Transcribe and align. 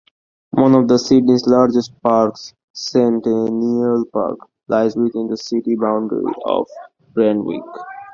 One 0.55 0.73
of 0.73 0.99
Sydney's 0.99 1.45
largest 1.45 1.91
parks, 2.01 2.55
Centennial 2.73 4.03
Park, 4.11 4.39
lies 4.67 4.95
within 4.95 5.27
the 5.27 5.37
city 5.37 5.75
boundary 5.75 6.23
of 6.43 6.65
Randwick. 7.15 7.61